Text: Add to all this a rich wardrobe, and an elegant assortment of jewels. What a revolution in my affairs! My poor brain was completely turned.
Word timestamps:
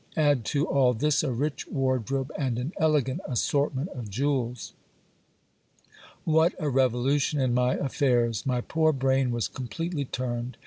Add 0.17 0.45
to 0.45 0.65
all 0.65 0.95
this 0.95 1.21
a 1.21 1.31
rich 1.31 1.67
wardrobe, 1.67 2.31
and 2.35 2.57
an 2.57 2.73
elegant 2.79 3.21
assortment 3.27 3.89
of 3.89 4.09
jewels. 4.09 4.73
What 6.25 6.55
a 6.59 6.69
revolution 6.69 7.39
in 7.39 7.53
my 7.53 7.75
affairs! 7.75 8.43
My 8.43 8.61
poor 8.61 8.93
brain 8.93 9.29
was 9.29 9.47
completely 9.47 10.05
turned. 10.05 10.57